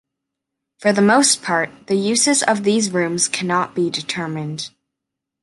For 0.79 0.91
the 0.93 1.01
most 1.03 1.43
part, 1.43 1.85
the 1.85 1.93
uses 1.93 2.41
of 2.41 2.63
these 2.63 2.89
rooms 2.89 3.27
cannot 3.27 3.75
be 3.75 3.91
determined. 3.91 4.71